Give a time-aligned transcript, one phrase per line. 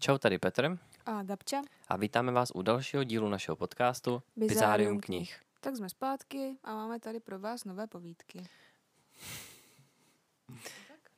[0.00, 1.62] Čau, tady Petr A Gabča.
[1.88, 5.40] a vítáme vás u dalšího dílu našeho podcastu Bizárium knih.
[5.60, 8.48] Tak jsme zpátky a máme tady pro vás nové povídky.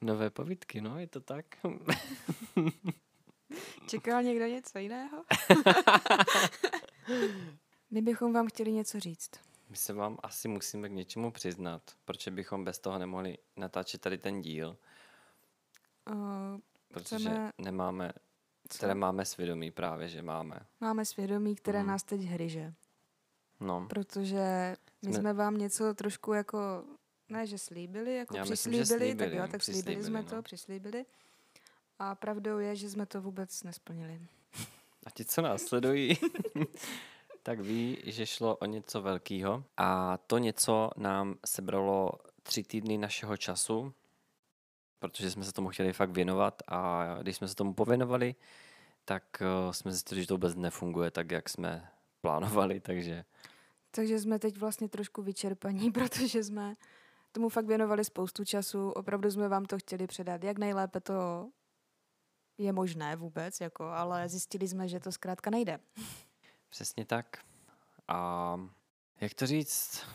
[0.00, 1.46] Nové povídky, no, je to tak.
[3.88, 5.24] Čekal někdo něco jiného?
[7.90, 9.30] My bychom vám chtěli něco říct.
[9.70, 14.18] My se vám asi musíme k něčemu přiznat, protože bychom bez toho nemohli natáčet tady
[14.18, 14.76] ten díl,
[16.10, 18.12] Uh, protože Chceme- nemáme,
[18.72, 18.78] co?
[18.78, 20.60] které máme svědomí právě, že máme.
[20.80, 21.88] Máme svědomí, které Mhm.
[21.88, 22.72] nás teď hryže.
[23.60, 26.84] No, Protože my Jsme- jsme, vám něco trošku jako,
[27.28, 30.28] ne že slíbili, jako Já myslím, přislíbili, tak slíbili, jo, tak slíbili jsme no.
[30.28, 31.04] to, přislíbili.
[31.98, 34.20] A pravdou je, že jsme to vůbec nesplnili.
[35.06, 36.18] a ti, co nás sledují,
[37.42, 42.10] tak ví, že šlo o něco velkého a to něco nám sebralo
[42.42, 43.94] tři týdny našeho času,
[45.02, 48.34] protože jsme se tomu chtěli fakt věnovat a když jsme se tomu pověnovali,
[49.04, 51.88] tak eh, jsme zjistili, že to vůbec nefunguje tak, jak jsme
[52.20, 53.24] plánovali, takže
[53.90, 56.74] Takže jsme teď vlastně trošku vyčerpaní, protože jsme
[57.32, 58.90] tomu fakt věnovali spoustu času.
[58.90, 61.48] Opravdu jsme vám to chtěli předat, jak nejlépe to
[62.58, 65.78] je možné vůbec, jako, ale zjistili jsme, že to zkrátka nejde.
[66.68, 67.26] přesně tak.
[68.08, 68.60] A
[69.20, 70.06] jak to říct,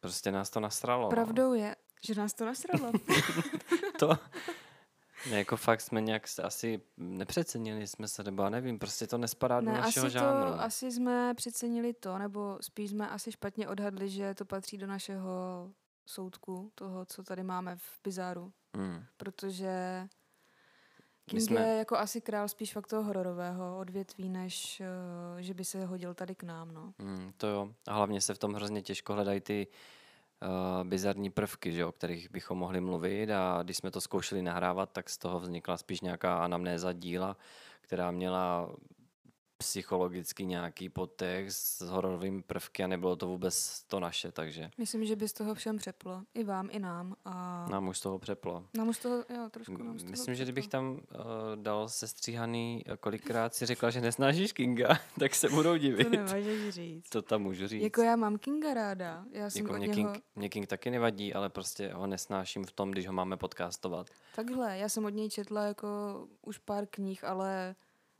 [0.00, 1.02] prostě nás to nasralo.
[1.02, 1.10] no.
[1.10, 1.76] Pravdou je,
[2.06, 2.92] že nás to nasralo.
[3.98, 4.18] To,
[5.30, 9.18] ne, jako fakt jsme nějak se asi nepřecenili jsme se, nebo já nevím, prostě to
[9.18, 10.60] nespadá do ne, asi, našeho to, žánru.
[10.60, 15.70] asi jsme přecenili to, nebo spíš jsme asi špatně odhadli, že to patří do našeho
[16.06, 18.52] soudku, toho, co tady máme v Bizáru.
[18.76, 19.04] Hmm.
[19.16, 20.06] Protože
[21.26, 24.82] King jsme- je jako asi král spíš fakt toho hororového odvětví, než
[25.34, 26.94] uh, že by se hodil tady k nám, no.
[26.98, 27.74] Mm, to jo.
[27.88, 29.74] A hlavně se v tom hrozně těžko hledají ty uh,
[30.84, 33.30] bizarní prvky, že, o kterých bychom mohli mluvit.
[33.30, 37.36] A když jsme to zkoušeli nahrávat, tak z toho vznikla spíš nějaká anamnéza díla,
[37.80, 38.70] která měla
[39.62, 45.16] psychologicky nějaký podtext s hororovými prvky a nebylo to vůbec to naše, takže Myslím, že
[45.16, 46.22] by z toho všem přeplo.
[46.34, 47.14] I vám, i nám.
[47.24, 48.66] A nám už z toho přeplo.
[48.76, 50.80] nám už z toho, jo, trošku nám z toho Myslím, že kdybych přeplo.
[50.80, 56.04] tam uh, dal sestříhaný, eh, kolikrát si řekla, že nesnášíš Kinga, tak se budou divit.
[56.04, 57.08] To nemáš říct.
[57.10, 57.82] To tam můžu říct.
[57.82, 59.24] Jako já mám Kinga ráda.
[59.32, 62.64] Já jsem Jako od mě, něho, King, mě King taky nevadí, ale prostě ho nesnáším
[62.64, 64.06] v tom, když ho máme podcastovat.
[64.34, 65.88] takhle, já jsem od něj četla jako
[66.42, 67.74] už pár knih, ale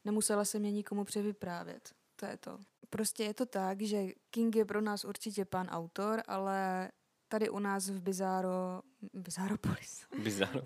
[0.04, 1.92] nemusela jsem je nikomu převyprávět.
[2.16, 2.58] To je to.
[2.90, 6.90] Prostě je to tak, že King je pro nás určitě pan autor, ale
[7.28, 8.82] tady u nás v Bizáro,
[9.14, 10.62] Bizáropolis, Bizarro.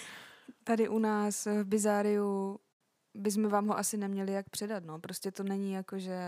[0.64, 2.60] tady u nás v Bizáriu
[3.14, 4.98] bychom vám ho asi neměli jak předat, no.
[4.98, 6.18] Prostě to není jako, že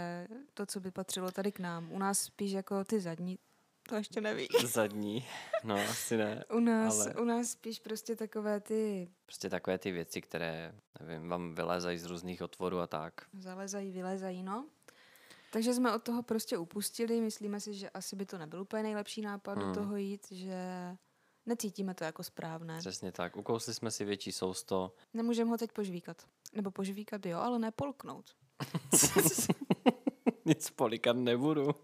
[0.54, 1.92] to, co by patřilo tady k nám.
[1.92, 3.38] U nás spíš jako ty zadní,
[3.90, 4.48] to ještě neví.
[4.64, 5.26] Zadní.
[5.64, 6.44] No, asi ne.
[6.54, 11.28] U nás, Ale- u nás spíš prostě takové ty Prostě takové ty věci, které, nevím,
[11.28, 13.14] vám vylézají z různých otvorů a tak.
[13.38, 14.66] zalezají, vylezají, no.
[15.52, 19.20] Takže jsme od toho prostě upustili, myslíme si, že asi by to nebyl úplně nejlepší
[19.22, 19.68] nápad Hmm.
[19.68, 20.56] do toho jít, že
[21.46, 22.78] necítíme to jako správné.
[22.78, 23.36] Přesně tak.
[23.36, 24.94] Ukousli jsme si větší sousto.
[25.14, 26.22] Nemůžeme ho teď požvíkat.
[26.54, 28.30] Nebo požvíkat jo, ale ne polknout.
[30.44, 31.74] Nic polikat nebudu.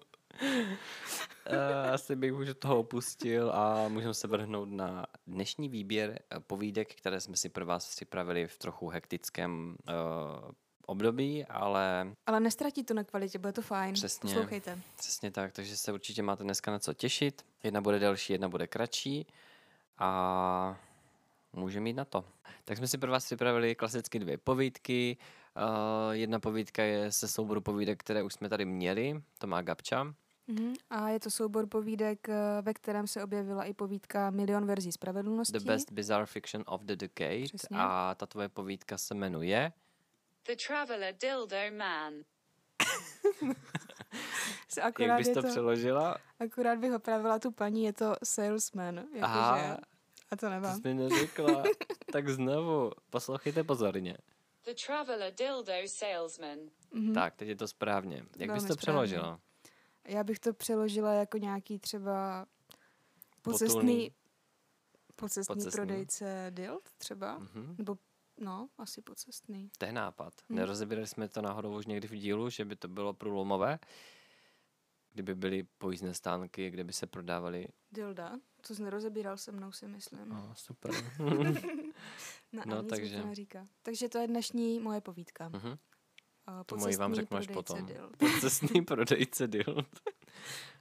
[1.47, 6.95] Eh, Asi bych už toho opustil a můžeme se vrhnout na dnešní výběr eh, povídek,
[6.95, 10.51] které jsme si pro vás připravili v trochu hektickém uh,
[10.87, 13.95] období, ale Ale nestratí to na kvalitě, bude to fajn.
[13.95, 14.31] Přesně.
[14.31, 14.79] Poslouchejte.
[14.97, 17.45] Přesně tak, takže se určitě máte dneska na co těšit.
[17.63, 19.27] Jedna bude delší, jedna bude kratší
[19.99, 20.79] a
[21.53, 22.25] můžeme jít na to.
[22.65, 25.17] Tak jsme si pro vás připravili klasicky dvě povídky.
[25.57, 30.15] Uh, jedna povídka je se souboru povídek, které už jsme tady měli, to má Gabča.
[30.49, 30.75] Mhm.
[30.91, 35.53] A je to soubor povídek, eh, ve kterém se objevila i povídka Milion verzí spravedlnosti.
[35.59, 37.45] The Best Bizarre Fiction of the Decade.
[37.45, 37.77] Přesně.
[37.81, 39.73] A ta tvoje povídka se jmenuje
[40.47, 42.13] The Traveller Dildo Man.
[44.69, 46.17] Se Jak bys to to, přeložila?
[46.41, 49.01] akorát bych opravila tu paní, je to salesman.
[49.23, 49.57] Aha.
[49.59, 49.77] Jakože,
[50.31, 50.77] a to To nemám.
[50.77, 51.63] jsi mi neřekla.
[52.13, 54.17] tak znovu, poslouchejte pozorně.
[54.65, 56.59] The Traveller Dildo Salesman.
[56.93, 57.15] Mhm.
[57.15, 58.17] Tak, teď je to správně.
[58.17, 58.77] Jak bys Velmi to správně.
[58.77, 59.41] přeložila?
[60.09, 62.47] Já bych to přeložila jako nějaký třeba
[63.43, 64.11] pocestný,
[65.17, 65.71] pocestný, Pocestný.
[65.73, 67.39] prodejce dild třeba.
[67.39, 67.75] Mhm.
[67.79, 67.99] Nebo
[68.41, 69.71] no, asi pocestný.
[69.79, 70.35] To je nápad.
[70.49, 70.59] Hmm.
[70.59, 73.79] Nerozebírali jsme to náhodou už někdy v dílu, že by to bylo průlomové,
[75.13, 77.67] kdyby byly pojízdné stánky, kde by se prodávaly.
[77.93, 78.33] Dilda,
[78.67, 80.33] to jsi nerozebíral se mnou, si myslím.
[80.33, 80.91] Oh, super.
[82.53, 83.21] No, no, nic takže...
[83.21, 83.69] to neříká.
[83.83, 85.49] Takže to je dnešní moje povídka.
[85.49, 85.79] Mhm.
[86.47, 87.89] A To moji vám řeknu až potom.
[88.19, 89.87] Pocestný prodejce dild.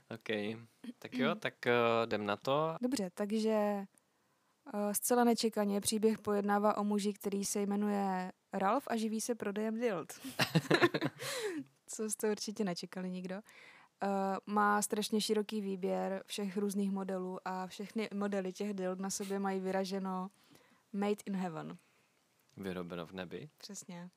[0.14, 0.58] OK.
[0.98, 2.76] Tak jo, tak uh, jdem na to.
[2.80, 3.84] Dobře, takže
[4.74, 9.80] uh, zcela nečekaně příběh pojednává o muži, který se jmenuje Ralf a živí se prodejem
[9.80, 10.20] dild.
[11.86, 13.34] Co jste určitě nečekali nikdo.
[13.34, 14.10] Uh,
[14.54, 19.60] má strašně široký výběr všech různých modelů a všechny modely těch dild na sobě mají
[19.60, 20.30] vyraženo
[20.92, 21.78] Made in Heaven.
[22.56, 23.48] Vyrobeno v nebi.
[23.58, 24.10] Přesně.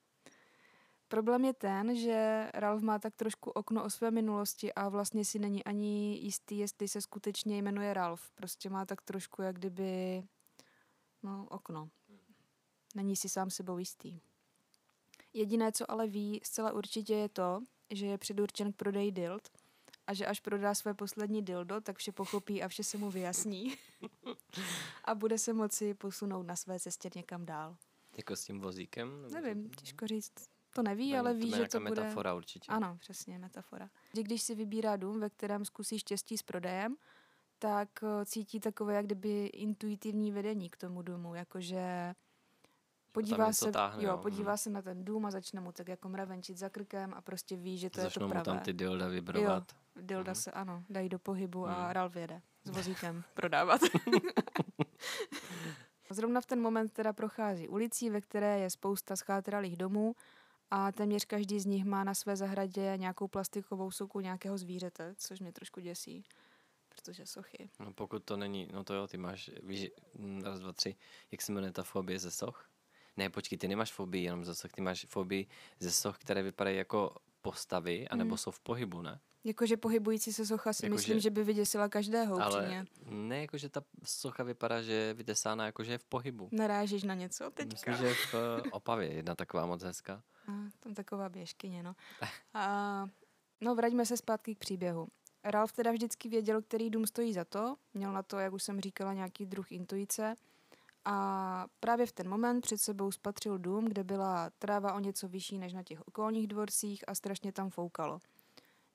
[1.09, 5.39] Problém je ten, že Ralph má tak trošku okno o své minulosti a vlastně si
[5.39, 8.29] není ani jistý, jestli se skutečně jmenuje Ralph.
[8.35, 10.23] Prostě má tak trošku jak kdyby
[11.23, 11.89] no, okno.
[12.95, 14.19] Není si sám sebou jistý.
[15.33, 19.49] Jediné, co ale ví zcela určitě je to, že je předurčen k prodeji dild
[20.07, 23.75] a že až prodá své poslední dildo, tak vše pochopí a vše se mu vyjasní
[25.05, 27.75] a bude se moci posunout na své cestě někam dál.
[28.17, 29.31] Jako s tím vozíkem?
[29.31, 30.58] Nevím, těžko říct.
[30.79, 32.01] To neví, Není- ale ví, je že nějaká to bude...
[32.01, 32.71] metafora určitě.
[32.71, 33.89] Ano, přesně, metafora.
[34.15, 36.95] Že když si vybírá dům, ve kterém zkusí štěstí s prodejem,
[37.59, 42.13] tak eh, cítí takové jak kdyby intuitivní vedení k tomu domu, jakože
[43.11, 44.57] podívá se, táhne, jo, jo, podívá hm.
[44.57, 47.77] se na ten dům a začne mu tak jako mravenčit za krkem a prostě ví,
[47.77, 48.45] že to Začnou je to mu pravé.
[48.45, 49.63] tam ty dilda vibrovat.
[50.01, 50.35] Dilda Mhm.
[50.41, 51.91] se, ano, dají do pohybu a Mhm.
[51.91, 53.81] Ralf jede s vozíkem prodávat.
[56.11, 60.15] Zrovna v ten moment teda prochází ulicí, ve které je spousta schátralých domů
[60.71, 65.39] a téměř každý z nich má na své zahradě nějakou plastikovou souku nějakého zvířete, což
[65.39, 66.23] mě trošku děsí,
[66.89, 67.69] protože sochy.
[67.79, 70.95] No pokud to není, no to jo, ty máš, víš, mm, raz, dva, tři,
[71.31, 72.69] jak se jmenuje ta fobie ze soch?
[73.17, 75.47] Ne, počkej, ty nemáš fobii jenom ze soch, ty máš fobii
[75.79, 78.37] ze soch, které vypadají jako postavy, anebo Mhm.
[78.37, 79.19] jsou v pohybu, ne?
[79.43, 82.77] Jakože pohybující se socha si Jako, myslím, že- že by vyděsila každého upřímně.
[82.77, 86.49] Ale ne, jakože ta socha vypadá, že je vytesána, jakože je v pohybu.
[86.51, 87.91] Narážíš na něco teďka?
[87.91, 90.23] Myslím, že v eh, Opavě jedna taková moc hezká.
[90.49, 91.95] A, tam taková běžkyně, no.
[92.53, 93.05] A,
[93.61, 95.07] no, vraťme se zpátky k příběhu.
[95.43, 98.81] Ralf teda vždycky věděl, který dům stojí za to, měl na to, jak už jsem
[98.81, 100.35] říkala, nějaký druh intuice
[101.05, 105.57] a právě v ten moment před sebou spatřil dům, kde byla tráva o něco vyšší
[105.57, 108.19] než na těch okolních dvorcích a strašně tam foukalo.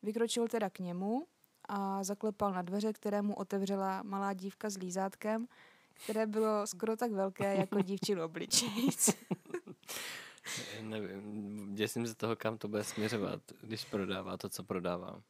[0.02, 1.26] Vykročil teda k němu
[1.68, 5.48] a zaklepal na dveře, které mu otevřela malá dívka s lízátkem,
[6.04, 9.10] které bylo skoro tak velké jako dívčí obličejc.
[10.80, 15.22] Nevím, děsím se toho, kam to bude směřovat, když prodává to, co prodává.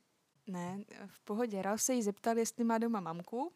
[0.46, 1.62] Ne, v pohodě.
[1.62, 3.52] Ralf se jí zeptal, jestli má doma mamku.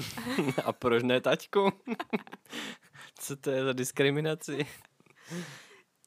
[0.64, 1.70] A proč ne taťku?
[3.18, 4.66] co to je za diskriminaci?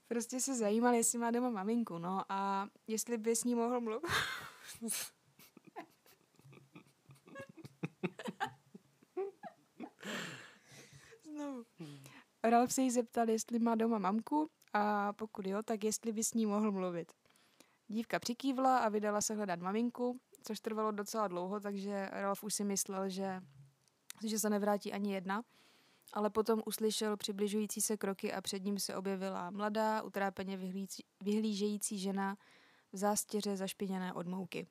[0.08, 4.12] Prostě se zajímal, jestli má doma maminku, no a jestli by s ní mohl mluvit.
[11.24, 11.66] Znovu.
[12.44, 16.34] Ralf se jí zeptal, jestli má doma mamku a pokud jo, tak jestli by s
[16.34, 17.12] ní mohl mluvit.
[17.88, 22.64] Dívka přikývla a vydala se hledat maminku, což trvalo docela dlouho, takže Ralf už si
[22.64, 23.42] myslel, že,
[24.26, 25.44] že se nevrátí ani jedna.
[26.14, 30.58] Ale potom uslyšel přibližující se kroky a před ním se objevila mladá, utrápeně
[31.22, 32.38] vyhlížející žena
[32.94, 34.68] v zástěře zašpiněné od mouky.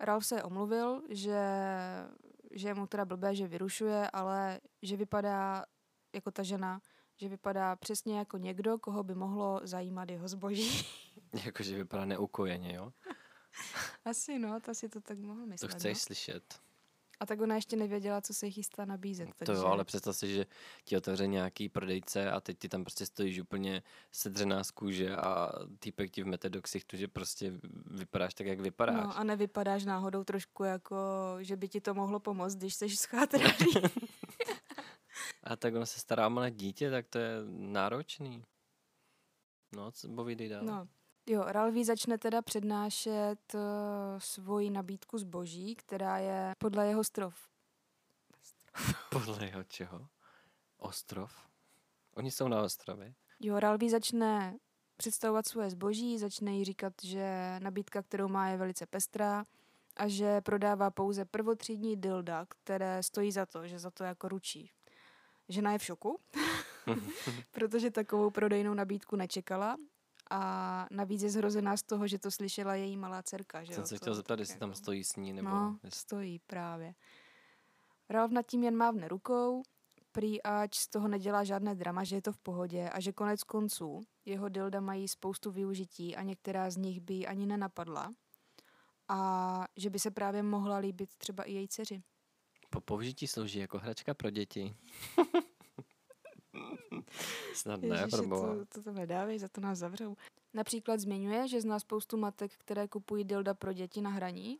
[0.00, 1.40] Ralf se omluvil, že,
[2.50, 5.64] že je mu teda blbé, že vyrušuje, ale že vypadá
[6.12, 6.80] jako ta žena,
[7.22, 10.86] že vypadá přesně jako někdo, koho by mohlo zajímat jeho zboží.
[11.44, 12.92] Jakože vypadá neukojeně, jo?
[14.04, 15.70] Asi no, ta si to tak mohl To myslet.
[15.70, 16.00] chceš no.
[16.00, 16.60] slyšet.
[17.20, 19.28] A tak ona ještě nevěděla, co se jí chystá nabízet.
[19.28, 19.52] To takže...
[19.52, 20.46] jo, ale představ si, že
[20.84, 23.82] ti otevře nějaký prodejce a teď ty tam prostě stojíš úplně
[24.12, 27.52] sedřená z kůže a týpek ti vmete do ksichtu, že prostě
[27.90, 29.04] vypadáš tak, jak vypadáš.
[29.04, 30.96] No a nevypadáš náhodou trošku jako,
[31.40, 33.52] že by ti to mohlo pomoct, když jsi schátralý.
[35.44, 38.44] A tak on se stará o malé dítě, tak to je náročný.
[39.72, 40.64] No, co povídej dál.
[40.64, 40.88] no.
[41.26, 43.60] Jo, Ralví začne teda přednášet uh,
[44.18, 47.34] svoji nabídku zboží, která je podle jeho strov.
[49.10, 50.08] Podle jeho čeho?
[50.78, 51.32] Ostrov?
[52.14, 53.14] Oni jsou na ostrově.
[53.40, 54.58] Jo, Ralví začne
[54.96, 59.44] představovat svoje zboží, začne jí říkat, že nabídka, kterou má, je velice pestrá
[59.96, 64.70] a že prodává pouze prvotřídní dilda, které stojí za to, že za to jako ručí.
[65.52, 66.18] Žena je v šoku,
[67.50, 69.76] protože takovou prodejnou nabídku nečekala
[70.30, 73.64] a navíc je zhrozená z toho, že to slyšela její malá dcerka.
[73.64, 75.48] Že Jsem jo, se to chtěl zeptat, jestli tam jako- stojí s ní, nebo...
[75.48, 76.94] No, stojí právě.
[78.08, 79.62] Ralf nad tím jen mávne rukou,
[80.12, 83.42] prý ať z toho nedělá žádné drama, že je to v pohodě a že konec
[83.44, 88.10] konců jeho dilda mají spoustu využití a některá z nich by ani nenapadla
[89.08, 92.02] a že by se právě mohla líbit třeba i její dceři.
[92.72, 94.76] Po použití slouží jako hračka pro děti.
[97.54, 100.16] Snad ne, Ježiši, to, to tam nedávej, za to nás zavřou.
[100.54, 104.58] Například zmiňuje, že zná spoustu matek, které kupují dilda pro děti na hraní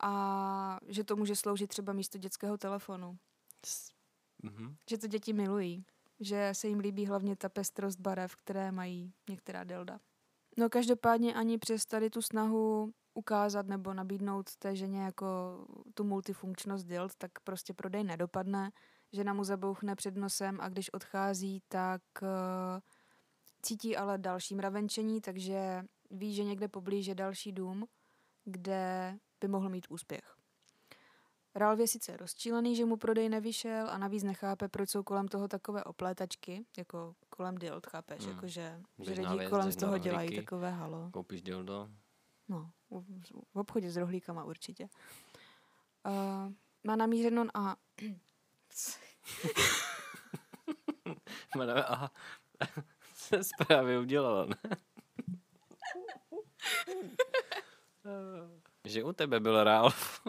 [0.00, 3.18] a že to může sloužit třeba místo dětského telefonu.
[4.42, 4.76] Mhm.
[4.90, 5.84] Že to děti milují.
[6.20, 10.00] že se jim líbí hlavně ta pestrost barev, které mají některá dilda.
[10.56, 15.26] No každopádně ani přes tady tu snahu ukázat nebo nabídnout té ženě jako
[15.94, 18.70] tu multifunkčnost dild, tak prostě prodej nedopadne.
[19.12, 22.28] Žena mu zabouchne před nosem a když odchází, tak uh,
[23.62, 27.86] cítí ale další mravenčení, takže ví, že někde poblíž je další dům,
[28.44, 30.36] kde by mohl mít úspěch.
[31.54, 35.48] Ralf je sice rozčílený, že mu prodej nevyšel a navíc nechápe, proč jsou kolem toho
[35.48, 38.20] takové oplétačky, jako kolem dild, chápeš?
[38.20, 38.34] Hmm.
[38.34, 41.10] Jako, že, lidi věc, kolem z toho dělají takové halo.
[41.10, 41.88] Koupíš dildo?
[42.48, 44.88] No, v, obchodě s rohlíkama určitě.
[46.06, 46.52] Uh,
[46.84, 47.76] má namířeno a...
[51.56, 52.10] Madame, aha,
[53.14, 54.56] se právě udělala, ne?
[58.84, 60.20] že u tebe byl Ralf.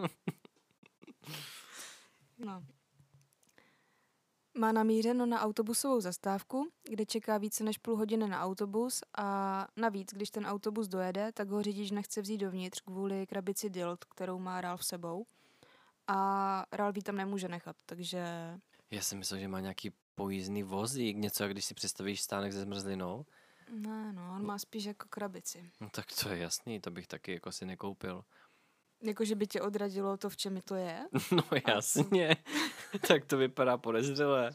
[2.38, 2.66] No.
[4.62, 10.14] Má namířeno na autobusovou zastávku, kde čeká více než půl hodiny na autobus a navíc,
[10.14, 14.62] když ten autobus dojede, tak ho řidič nechce vzít dovnitř kvůli krabici Dilt, kterou má
[14.62, 15.26] Ralf sebou.
[16.08, 18.26] A Ralf ji tam nemůže nechat, takže
[18.92, 23.26] Já jsem myslel, že má nějaký pojízdný vozík, něco, když si představíš stánek se zmrzlinou.
[23.70, 25.72] ne, no, on má spíš jako krabici.
[25.80, 28.24] No tak to je jasný, to bych taky jako si nekoupil.
[29.04, 31.08] Jako, že by tě odradilo to, v čem to je.
[31.32, 32.36] No jasně,
[33.08, 34.52] tak to vypadá podezřelé.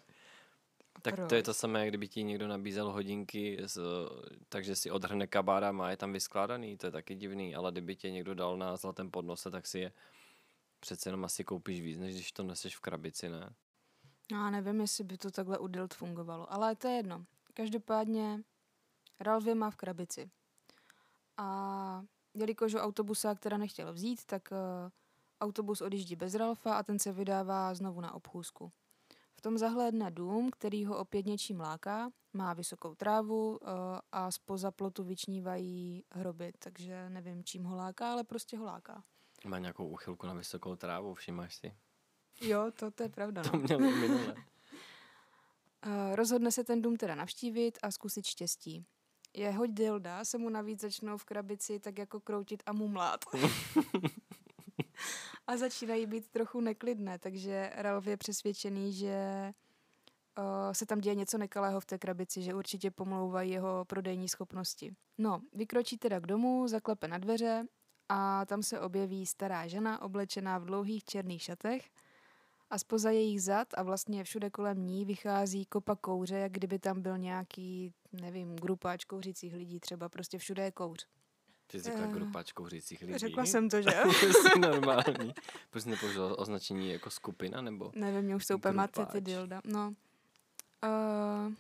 [1.03, 1.45] Tak to je Proč?
[1.45, 3.81] to samé, kdyby ti někdo nabízel hodinky, z,
[4.49, 7.97] takže si odhrne kabát a má je tam vyskládaný, to je taky divný, ale kdyby
[7.97, 9.93] tě někdo dal na zlatém podnose, tak si je
[10.81, 13.55] přece jenom asi koupíš víc, než když to neseš v krabici, ne?
[14.33, 17.25] No, Já nevím, jestli by to takhle u Dilt fungovalo, ale to je jedno.
[17.55, 18.43] Každopádně
[19.21, 20.31] Ralf je má v krabici.
[21.37, 22.03] A
[22.37, 24.91] jelikož ho autobusa, která nechtěl vzít, tak uh,
[25.41, 28.73] autobus odjíždí bez Ralfa a ten se vydává znovu na obchůzku.
[29.35, 33.59] V tom zahlédne dům, který ho opět něčím láká, má vysokou trávu uh,
[34.13, 39.03] a spoza plotu vyčnívají hroby, takže nevím, čím ho láká, ale prostě ho láká.
[39.45, 41.75] Má nějakou úchylku na vysokou trávu, všimáš si?
[42.41, 43.43] Jo, to, to je pravda.
[43.51, 44.35] To měl i minule.
[45.87, 48.87] Uh, rozhodne se ten dům teda navštívit a zkusit štěstí.
[49.37, 53.25] Jeho dilda se mu navíc začnou v krabici tak jako kroutit a mumlát.
[55.47, 59.53] a začínají být trochu neklidné, takže Ralf je přesvědčený, že
[60.39, 64.95] uh, se tam děje něco nekalého v té krabici, že určitě pomlouvají jeho prodejní schopnosti.
[65.19, 67.67] No, vykročí teda k domu, zaklepe na dveře
[68.09, 71.91] a tam se objeví stará žena oblečená v dlouhých černých šatech
[72.71, 77.03] a spoza jejich zad a vlastně všude kolem ní vychází kopa kouře, jak kdyby tam
[77.03, 81.07] byl nějaký, nevím, grupáč kouřících lidí, třeba prostě všude je kouř.
[81.67, 83.19] Ty jsi řekla Eh, grupáč kouřících lidí.
[83.19, 83.91] Řekla jsem to, že?
[84.21, 85.35] Jsi normální.
[85.71, 87.93] Proč jsi nepoužila označení jako skupina, nebo?
[87.95, 89.61] nevím, mě už se úplně máte ty dilda.
[89.65, 89.95] No.
[90.85, 91.55] Uh,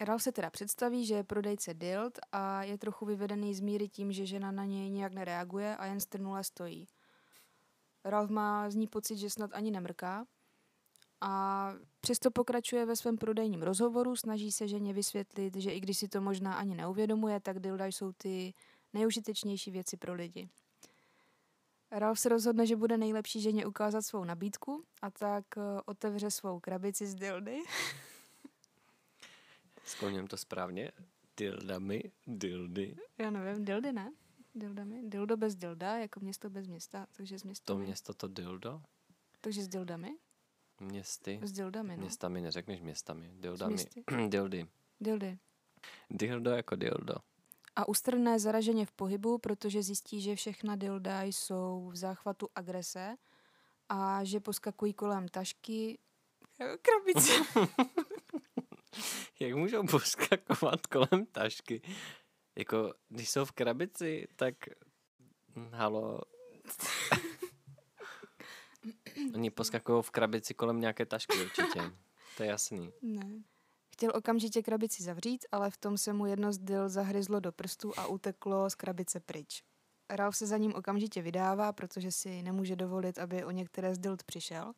[0.00, 4.12] Ralf se teda představí, že je prodejce dild a je trochu vyvedený z míry tím,
[4.12, 6.88] že žena na něj nějak nereaguje a jen strnule stojí.
[8.04, 10.26] Ralf má z ní pocit, že snad ani nemrká
[11.20, 16.08] a přesto pokračuje ve svém prodejním rozhovoru, snaží se ženě vysvětlit, že i když si
[16.08, 18.54] to možná ani neuvědomuje, tak dilda jsou ty
[18.92, 20.48] nejužitečnější věci pro lidi.
[21.90, 26.60] Ralf se rozhodne, že bude nejlepší ženě ukázat svou nabídku a tak eh, otevře svou
[26.60, 27.58] krabici z dildy.
[29.84, 30.92] Skloním to správně.
[31.36, 32.96] Dildami, dildy.
[33.18, 34.12] Já nevím, dildy ne?
[34.54, 35.02] Dildami?
[35.08, 37.84] Dildo bez dilda, jako město bez města, takže s To městami.
[37.86, 38.82] město to dildo?
[39.40, 40.16] Takže s dildami?
[40.80, 41.40] Městy.
[41.42, 42.00] S dildami, no.
[42.02, 43.30] Městami neřekneš městami.
[43.34, 43.76] Dildami.
[44.28, 44.66] Dildy.
[45.00, 45.38] Dildy.
[46.10, 47.14] Dildo jako dildo.
[47.76, 53.16] A ustrné zaraženě v pohybu, protože zjistí, že všechna dilda jsou v záchvatu agrese
[53.88, 55.98] a že poskakují kolem tašky,
[56.82, 57.32] krabice.
[59.40, 61.82] Jak můžou poskakovat kolem tašky?
[62.56, 64.54] Jako, když jsou v krabici, tak
[65.56, 66.20] hm, halo.
[69.34, 71.80] Oni poskakují v krabici kolem nějaké tašky určitě.
[72.36, 72.92] To je jasný.
[73.02, 73.42] Ne.
[73.92, 77.98] Chtěl okamžitě krabici zavřít, ale v tom se mu jedno z dil zahryzlo do prstu
[77.98, 79.62] a uteklo z krabice pryč.
[80.10, 84.22] Ralf se za ním okamžitě vydává, protože si nemůže dovolit, aby o některé z dild
[84.22, 84.72] přišel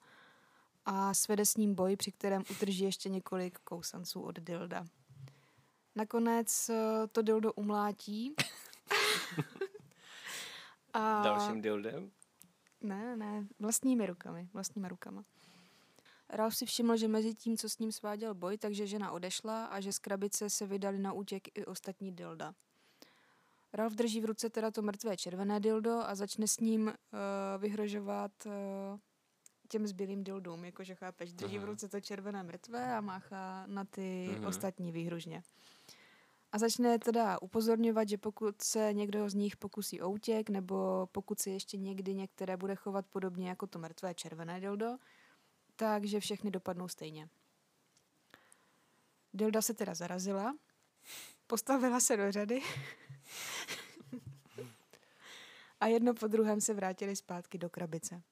[0.85, 4.85] a svede s ním boj, při kterém utrží ještě několik kousanců od dilda.
[5.97, 8.35] Nakonec eh, to dildo umlátí.
[10.93, 11.23] a...
[11.23, 12.11] Dalším dildem?
[12.81, 15.25] Ne, ne, vlastními rukami, vlastníma rukama.
[16.29, 19.81] Ralf si všiml, že mezi tím, co s ním sváděl boj, takže žena odešla a
[19.81, 22.55] že z krabice se vydali na útěk i ostatní dilda.
[23.73, 26.93] Ralf drží v ruce teda to mrtvé červené dildo a začne s ním uh,
[27.63, 28.53] vyhrožovat uh,
[29.69, 31.71] těm zbylým dildům, jakože chápeš, drží v Mhm.
[31.71, 34.47] ruce to červené mrtvé a máchá na ty Mhm.
[34.47, 35.43] ostatní výhružně.
[36.55, 41.41] A začne teda upozorňovat, že pokud se někdo z nich pokusí o útěk, nebo pokud
[41.41, 44.97] se ještě někdy některé bude chovat podobně jako to mrtvé červené dildo,
[45.77, 47.29] takže všechny dopadnou stejně.
[49.33, 50.57] Dilda se teda zarazila,
[51.47, 52.63] postavila se do řady
[55.81, 58.23] a jedno po druhém se vrátili zpátky do krabice.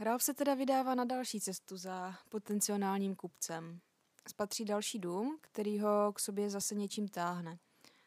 [0.00, 3.80] Ralph se teda vydává na další cestu za potenciálním kupcem.
[4.28, 7.58] Spatří další dům, který ho k sobě zase něčím táhne.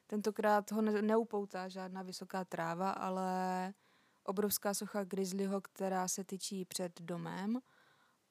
[0.07, 3.73] Tentokrát ho ne- neupoutá žádná vysoká tráva, ale
[4.23, 7.59] obrovská socha Grizzlyho, která se tyčí před domem.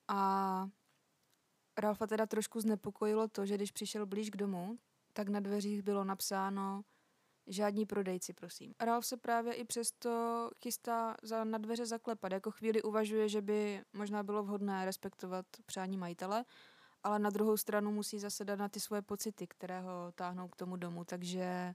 [0.09, 0.69] A
[1.79, 4.79] Ralfa teda trošku znepokojilo to, že když přišel blíž k domu,
[5.13, 6.83] tak na dveřích bylo napsáno
[7.47, 8.75] žádní prodejci, prosím.
[8.81, 12.33] Ralf se právě i přesto chystá za, na dveře zaklepat.
[12.33, 16.45] Jako chvíli uvažuje, že by možná bylo vhodné respektovat přání majitele,
[17.05, 20.57] ale na druhou stranu musí zase dát na ty svoje pocity, které ho táhnou k
[20.57, 21.75] tomu domu, takže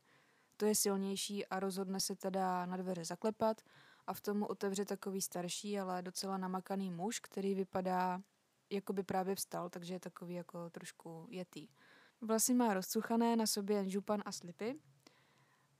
[0.57, 3.61] to je silnější a rozhodne se teda na dveře zaklepat
[4.07, 8.21] a v tomu otevře takový starší, ale docela namakaný muž, který vypadá,
[8.69, 11.67] jako by právě vstal, takže je takový jako trošku jetý.
[12.21, 14.79] Vlasy má rozcuchané, na sobě jen župan a slipy.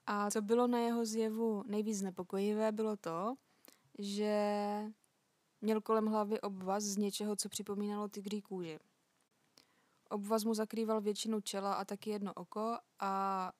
[0.06, 3.36] A co bylo na jeho zjevu nejvíc znepokojivé, bylo to,
[4.00, 4.84] že
[5.62, 8.80] měl kolem hlavy obvaz z něčeho, co připomínalo tygří kůži.
[10.10, 13.52] Obvaz mu zakrýval většinu čela a taky jedno oko a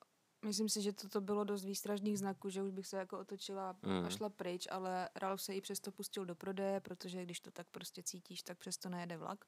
[0.44, 4.04] myslím si, že toto bylo dost výstražných znaků, že už bych se jako otočila Mm.
[4.06, 7.66] a šla pryč, ale Ralph se i přesto pustil do prodeje, protože když to tak
[7.70, 9.44] prostě cítíš, tak přesto nejede vlak.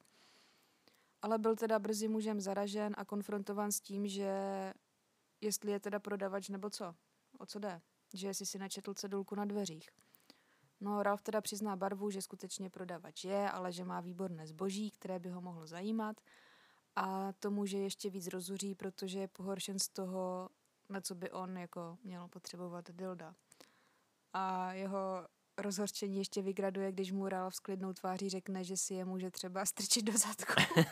[1.23, 4.33] Ale byl teda brzy mužem zaražen a konfrontován s tím, že
[5.41, 6.95] jestli je teda prodavač nebo co,
[7.39, 7.81] o co jde,
[8.15, 9.91] že jestli si načetl cedulku na dveřích.
[10.81, 15.19] No, Ralph teda přizná barvu, že skutečně prodavač je, ale že má výborné zboží, které
[15.19, 16.21] by ho mohlo zajímat
[16.97, 20.49] a to může ještě víc rozuří, protože je pohoršen z toho,
[20.89, 23.35] na co by on jako měl potřebovat dilda.
[24.33, 25.29] A jeho
[25.59, 29.67] rozhorčení ještě vygraduje, když mu Ralph s klidnou tváří řekne, že si je může třeba
[29.67, 30.53] strčit do zadku.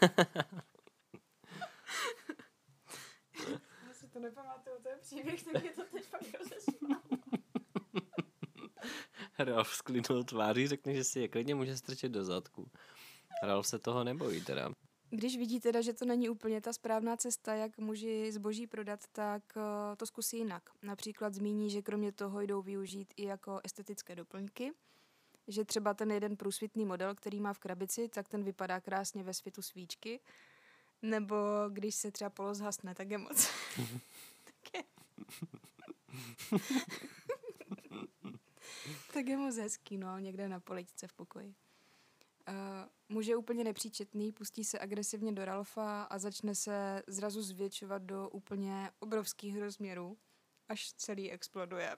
[3.86, 6.24] Já si to nepamatuju, to je příběh, tak mě to teď fakt.
[9.38, 12.70] Ralf sklidnul tváří, řekne, že si je klidně může strčit do zadku.
[13.42, 14.70] Ralf se toho nebojí teda.
[15.10, 19.42] Když vidí teda, že to není úplně ta správná cesta, jak muži zboží prodat, tak
[19.56, 20.70] eh, to zkusí jinak.
[20.82, 24.72] Například zmíní, že kromě toho jdou využít i jako estetické doplňky,
[25.48, 29.34] že třeba ten jeden průsvitný model, který má v krabici, tak ten vypadá krásně ve
[29.34, 30.20] světu svíčky,
[31.02, 31.36] nebo
[31.68, 33.48] když se třeba polo zhasne, tak je moc.
[34.44, 34.84] tak, je...
[39.14, 41.54] tak je moc hezký, no, někde na poličce v pokoji.
[42.48, 42.54] Uh,
[43.08, 48.28] muž je úplně nepříčetný, pustí se agresivně do Ralfa a začne se zrazu zvětšovat do
[48.28, 50.16] úplně obrovských rozměrů,
[50.68, 51.96] až celý exploduje.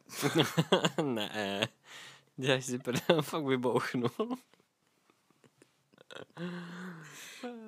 [1.02, 1.68] ne,
[2.36, 4.38] děláš si prdel, fakt vybouchnul.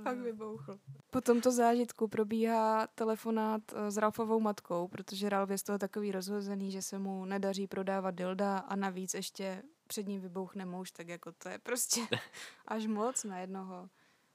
[0.02, 0.78] Pak vybouchl.
[1.10, 6.12] Po tomto zážitku probíhá telefonát eh, s Ralfovou matkou, protože Ralf je z toho takový
[6.12, 11.08] rozhozený, že se mu nedaří prodávat dilda a navíc ještě před ním vybouchne muž, tak
[11.08, 12.00] jako to je prostě
[12.66, 13.88] až moc na jednoho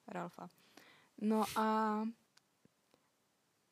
[0.08, 0.50] Ralfa.
[1.22, 2.02] No a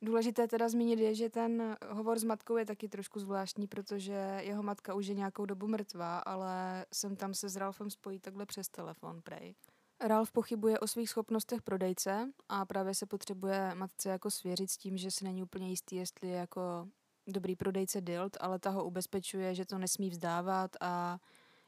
[0.01, 4.63] důležité teda zmínit je, že ten hovor s matkou je taky trošku zvláštní, protože jeho
[4.63, 8.69] matka už je nějakou dobu mrtvá, ale sem tam se s Ralfem spojí takhle přes
[8.69, 9.55] telefon, prej.
[9.99, 14.97] Ralf pochybuje o svých schopnostech prodejce a právě se potřebuje matce jako svěřit s tím,
[14.97, 16.87] že si není úplně jistý, jestli je jako
[17.27, 21.19] dobrý prodejce Dild, ale ta ho ubezpečuje, že to nesmí vzdávat a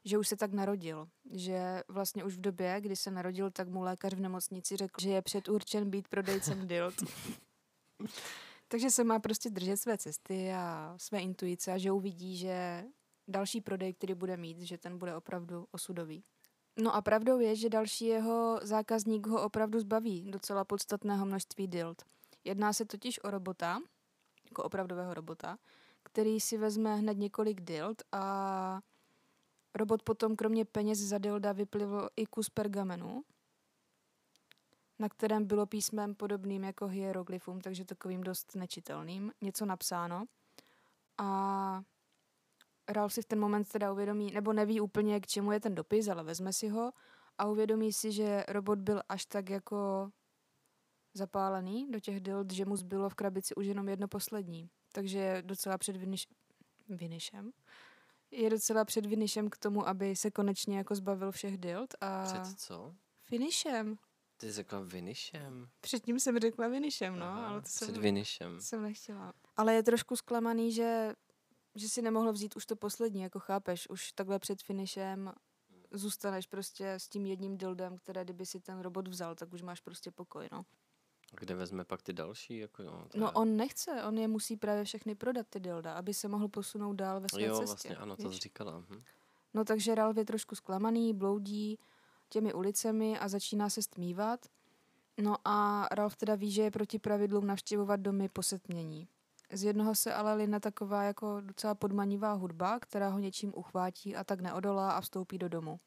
[0.05, 1.07] že už se tak narodil.
[1.31, 5.09] Že vlastně už v době, kdy se narodil, tak mu lékař v nemocnici řekl, že
[5.09, 7.03] je předurčen být prodejcem Dild.
[8.67, 12.83] Takže se má prostě držet své cesty a své intuice a že uvidí, že
[13.27, 16.23] další prodej, který bude mít, že ten bude opravdu osudový.
[16.81, 22.01] No a pravdou je, že další jeho zákazník ho opravdu zbaví docela podstatného množství dild.
[22.43, 23.79] Jedná se totiž o robota,
[24.45, 25.57] jako opravdového robota,
[26.03, 28.79] který si vezme hned několik dild a
[29.75, 33.23] robot potom kromě peněz za dilda vyplivl i kus pergamenu,
[34.99, 40.25] na kterém bylo písmem podobným jako hieroglyfům, takže takovým dost nečitelným, něco napsáno.
[41.17, 41.81] A
[42.89, 46.07] Ralph si v ten moment teda uvědomí, nebo neví úplně, k čemu je ten dopis,
[46.07, 46.91] ale vezme si ho
[47.37, 50.11] a uvědomí si, že robot byl až tak jako
[51.13, 54.69] zapálený do těch dild, že mu zbylo v krabici už jenom jedno poslední.
[54.91, 55.97] Takže je docela před
[56.89, 57.51] vinišem.
[58.31, 62.59] Je docela před vinišem k tomu, aby se konečně jako zbavil všech dild a Před
[62.59, 62.95] co?
[63.23, 63.97] Finishem.
[64.37, 65.69] Ty jsi řekla Vinišem?
[65.81, 68.55] Předtím jsem řekla Finishem, no, Aha, ale to jsem, Před Vinišem.
[68.55, 69.33] to jsem nechtěla.
[69.57, 71.13] Ale je trošku zklamaný, že,
[71.75, 75.33] že si nemohl vzít už to poslední, jako chápeš, už takhle před Finishem
[75.91, 79.81] zůstaneš prostě s tím jedním dildem, které kdyby si ten robot vzal, tak už máš
[79.81, 80.65] prostě pokoj, no.
[81.39, 82.57] Kde vezme pak ty další?
[82.57, 86.13] Jako, no, to No on nechce, on je musí právě všechny prodat ty dilda, aby
[86.13, 87.65] se mohl posunout dál ve své Jo, cestě.
[87.65, 88.37] vlastně ano, to víš?
[88.37, 88.83] jsi říkala.
[88.89, 89.01] Hm.
[89.53, 91.79] No takže Ralf je trošku zklamaný, bloudí
[92.29, 94.45] těmi ulicemi a začíná se stmívat.
[95.21, 99.07] No a Ralf teda ví, že je proti pravidlům navštěvovat domy po setmění.
[99.51, 104.23] Z jednoho se ale line taková jako docela podmanivá hudba, která ho něčím uchvátí a
[104.23, 105.79] tak neodolá a vstoupí do domu.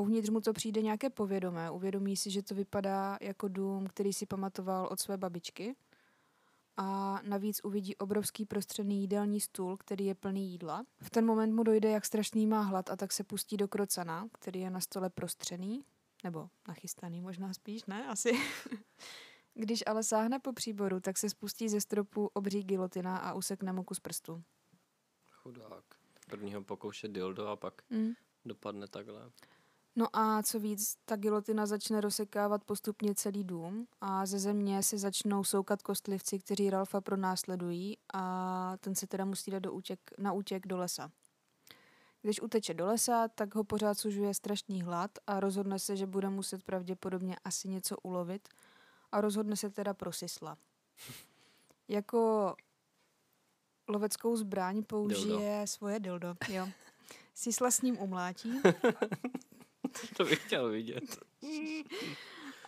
[0.00, 4.26] Uvnitř mu to přijde nějaké povědomé, uvědomí si, že to vypadá jako dům, který si
[4.26, 5.76] pamatoval od své babičky
[6.76, 10.84] a navíc uvidí obrovský prostřený jídelní stůl, který je plný jídla.
[11.02, 14.28] V ten moment mu dojde, jak strašný má hlad a tak se pustí do krocana,
[14.32, 15.84] který je na stole prostřený,
[16.24, 18.06] nebo nachystaný možná spíš, ne?
[18.06, 18.32] Asi.
[19.54, 23.84] Když ale sáhne po příboru, tak se spustí ze stropu obří gilotina a usekne mu
[23.84, 24.42] kus prstu.
[25.30, 25.84] Chudák.
[26.30, 28.12] Prvního pokouše dildo a pak Mm.
[28.44, 29.30] dopadne takhle.
[29.96, 34.98] No a co víc, ta gilotina začne rozsekávat postupně celý dům a ze země se
[34.98, 40.32] začnou soukat kostlivci, kteří Ralfa pronásledují a ten se teda musí dát do útěk, na
[40.32, 41.10] útěk do lesa.
[42.22, 46.28] Když uteče do lesa, tak ho pořád sužuje strašný hlad a rozhodne se, že bude
[46.28, 48.48] muset pravděpodobně asi něco ulovit
[49.12, 50.56] a rozhodne se teda pro sisla.
[51.88, 52.54] Jako
[53.88, 56.68] loveckou zbraň použije svoje dildo, jo.
[57.34, 58.60] Sisla s ním umlátí
[60.16, 61.18] to bych chtěl vidět.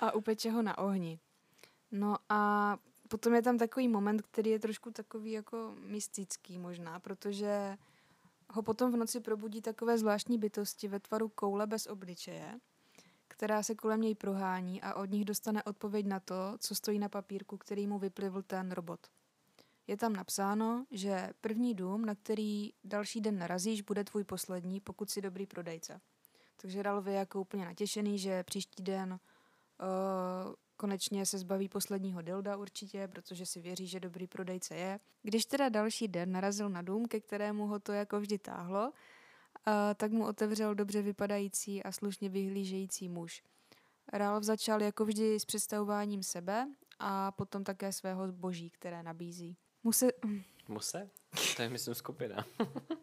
[0.01, 1.19] a upeče ho na ohni.
[1.91, 2.77] No a
[3.09, 7.79] potom je tam takový moment, který je trošku takový jako mystický možná, protože
[8.51, 12.61] ho potom v noci probudí takové zvláštní bytosti ve tvaru koule bez obličeje,
[13.29, 17.09] která se kolem něj prohání a od nich dostane odpověď na to, co stojí na
[17.09, 19.07] papírku, který mu vyplivl ten robot.
[19.87, 25.11] Je tam napsáno, že první dům, na který další den narazíš, bude tvůj poslední, pokud
[25.11, 26.01] si dobrý prodejce.
[26.63, 29.19] Takže Ralf je jako úplně natěšený, že příští den uh,
[30.77, 35.01] konečně se zbaví posledního dilda určitě, protože si věří, že dobrý prodejce je.
[35.23, 38.93] Když teda další den narazil na dům, ke kterému ho to jako vždy táhlo, uh,
[39.97, 43.43] tak mu otevřel dobře vypadající a slušně vyhlížející muž.
[44.13, 49.57] Ralf začal jako vždy s představováním sebe a potom také svého zboží, které nabízí.
[49.83, 50.09] Muse,
[50.69, 51.11] Muse?
[51.57, 52.47] To je myslím skupina.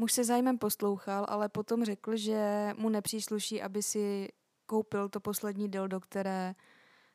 [0.00, 4.28] Muž se zájmem poslouchal, ale potom řekl, že mu nepřísluší, aby si
[4.66, 6.54] koupil to poslední dildo, které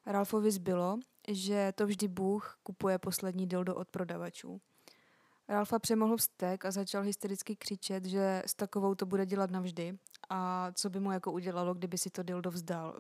[0.06, 4.62] Ralfovi zbylo, že to vždy Bůh kupuje poslední dildo od prodavačů.
[5.48, 9.98] Ralfa přemohl vztek a začal hystericky křičet, že s takovou to bude dělat navždy
[10.30, 13.00] a co by mu jako udělalo, kdyby si to dildo vzdal.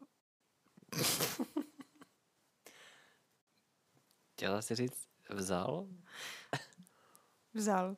[4.33, 5.87] Chtěla si říct vzal?
[7.53, 7.95] Vzal.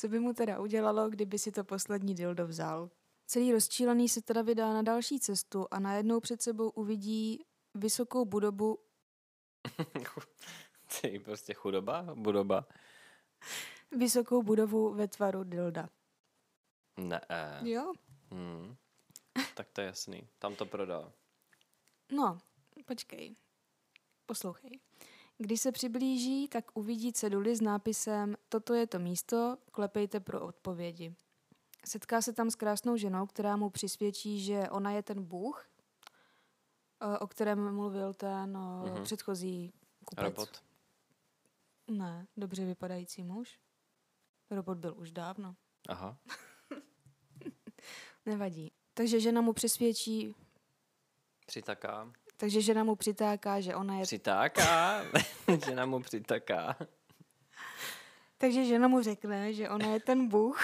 [0.00, 2.90] Co by mu teda udělalo, kdyby si to poslední dildo vzal?
[3.26, 8.78] Celý rozčílený se teda vydá na další cestu a najednou před sebou uvidí vysokou budobu,
[11.00, 12.06] Ty prostě chudoba?
[12.14, 12.66] Budoba?
[13.90, 15.88] vysokou budovu ve tvaru dilda.
[16.96, 17.20] Ne.
[17.62, 17.92] Jo?
[18.30, 18.76] Hmm.
[19.54, 20.28] Tak to je jasný.
[20.38, 21.12] Tam to prodá.
[22.12, 22.38] No,
[22.86, 23.36] počkej.
[24.26, 24.80] Poslouchej.
[25.42, 31.14] Když se přiblíží, tak uvidí ceduly s nápisem Toto je to místo, klepejte pro odpovědi.
[31.86, 35.66] Setká se tam s krásnou ženou, která mu přisvědčí, že ona je ten bůh,
[37.00, 38.84] eh, o kterém mluvil ten Mhm.
[38.84, 39.02] mm-hmm.
[39.02, 39.72] předchozí
[40.04, 40.24] kupec.
[40.24, 40.62] Robot.
[41.88, 43.58] Ne, dobře vypadající muž.
[44.50, 45.56] Robot byl už dávno.
[45.88, 46.18] Aha.
[48.26, 48.72] Nevadí.
[48.94, 50.34] Takže žena mu přesvědčí,
[51.46, 52.12] Přitaká.
[52.40, 55.02] Takže žena mu přitáká, že ona je Přitáká.
[55.66, 56.76] Žena mu přitaká.
[58.38, 60.62] Takže žena mu řekne, že ona je ten Bůh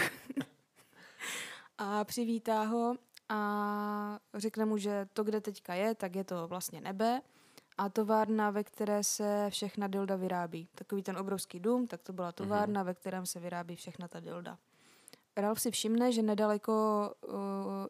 [1.79, 2.97] a přivítá ho
[3.29, 7.21] a řekne mu, že to, kde teďka je, tak je to vlastně nebe
[7.79, 10.69] a továrna, ve které se všechna dilda vyrábí.
[10.75, 14.59] Takový ten obrovský dům, tak to byla továrna, ve kterém se vyrábí všechna ta dilda.
[15.37, 16.73] Ralf si všimne, že nedaleko
[17.29, 17.35] uh,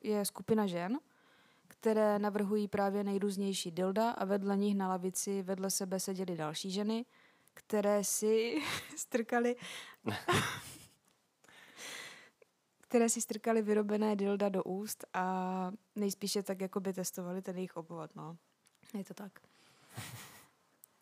[0.03, 0.99] je skupina žen,
[1.81, 7.05] které navrhují právě nejrůznější dilda a vedle nich na lavici vedle sebe seděly další ženy,
[7.55, 8.63] které si
[8.97, 9.57] strkali
[12.89, 17.77] které si strkali vyrobené dilda do úst a nejspíše tak jako by testovali ten jejich
[17.77, 18.37] obvod, no.
[18.95, 19.33] Je to tak.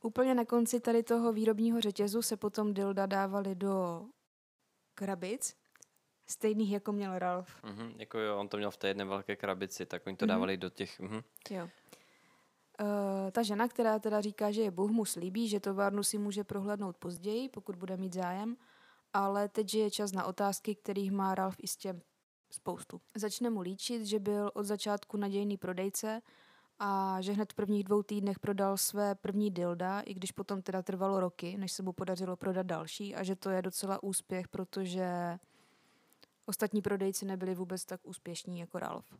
[0.02, 4.04] Úplně na konci tady toho výrobního řetězu se potom dilda dávali do
[4.94, 5.56] krabic
[6.26, 7.64] Stejných, jako měl Ralph.
[7.64, 10.28] Mhm, jako jo, on to měl v té jedné velké krabici, tak oni to Mhm.
[10.28, 11.00] dávali do těch...
[11.00, 11.22] Mhm.
[11.50, 11.68] Jo.
[12.80, 16.44] Uh, ta žena, která teda říká, že je Bůh, mu slíbí, že továrnu si může
[16.44, 18.56] prohlédnout později, pokud bude mít zájem,
[19.12, 22.00] ale teď je čas na otázky, kterých má Ralph jistě
[22.50, 23.00] spoustu.
[23.16, 26.22] Začne mu líčit, že byl od začátku nadějný prodejce
[26.78, 30.82] a že hned v prvních dvou týdnech prodal své první dilda, i když potom teda
[30.82, 35.38] trvalo roky, než se mu podařilo prodat další a že to je docela úspěch, protože
[36.46, 39.12] ostatní prodejci nebyli vůbec tak úspěšní jako Ralph.
[39.12, 39.18] Uh,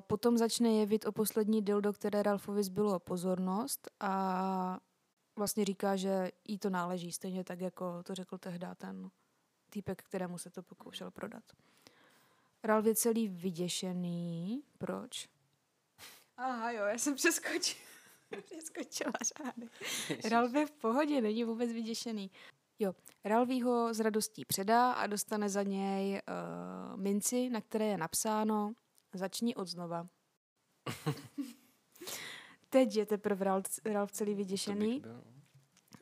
[0.00, 4.80] potom začne jevit o poslední dildo, které Ralfovi zbylo pozornost a
[5.36, 9.10] vlastně říká, že jí to náleží, stejně tak, jako to řekl tehdy ten
[9.70, 11.44] týpek, kterému se to pokoušel prodat.
[12.64, 14.62] Ralf je celý vyděšený.
[14.78, 15.28] Proč?
[16.36, 17.80] Aha, jo, já jsem přeskočila.
[18.44, 19.68] přeskočila řády.
[20.30, 22.30] Ralf je v pohodě, není vůbec vyděšený.
[22.82, 27.98] Jo, Ralf ho s radostí předá a dostane za něj uh, minci, na které je
[27.98, 28.72] napsáno
[29.14, 30.06] Začni od znova.
[32.70, 35.02] Teď je teprve Ralf, Ralf celý vyděšený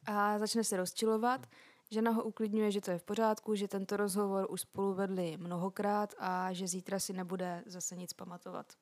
[0.06, 1.46] a začne se rozčilovat.
[1.90, 6.14] Žena ho uklidňuje, že to je v pořádku, že tento rozhovor už spolu vedli mnohokrát
[6.18, 8.72] a že zítra si nebude zase nic pamatovat.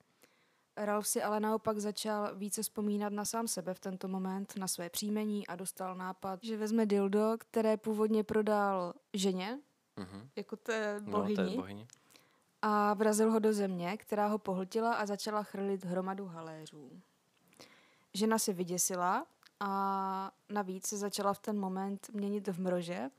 [0.80, 4.90] Ralf si ale naopak začal více vzpomínat na sám sebe v tento moment, na své
[4.90, 9.58] příjmení a dostal nápad, že vezme dildo, které původně prodal ženě,
[9.96, 10.28] Mhm.
[10.36, 11.86] jako té No, to je bohyni, bohyni.
[12.62, 16.90] a vrazil ho do země, která ho pohltila a začala chrlit hromadu haléřů.
[18.14, 19.26] Žena se vyděsila
[19.60, 23.10] a navíc se začala v ten moment měnit v mrože.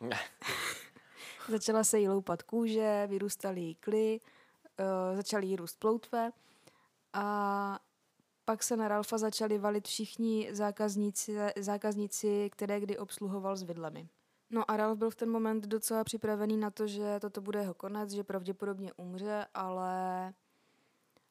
[1.48, 4.20] Začala se jí loupat kůže, vyrůstaly jí kly,
[5.10, 6.30] uh, začaly jí růst ploutve
[7.14, 7.78] a
[8.44, 14.08] pak se na Ralfa začali valit všichni zákazníci, zákazníci, které kdy obsluhoval s vidlemi.
[14.50, 17.74] No a Ralf byl v ten moment docela připravený na to, že toto bude jeho
[17.74, 20.32] konec, že pravděpodobně umře, ale